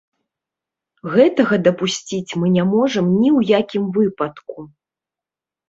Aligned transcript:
Гэтага 1.15 1.59
дапусціць 1.67 2.35
мы 2.41 2.47
не 2.57 2.63
можам 2.73 3.05
ні 3.19 3.29
ў 3.37 3.55
якім 3.61 3.83
выпадку. 4.01 4.69